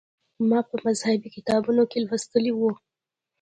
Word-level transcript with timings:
ما 0.49 0.59
په 0.69 0.75
مذهبي 0.85 1.29
کتابونو 1.35 1.83
کې 1.91 1.97
لوستي 2.05 2.51
و. 2.57 2.59